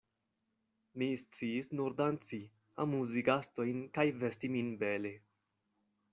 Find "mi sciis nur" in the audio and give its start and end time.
1.01-1.97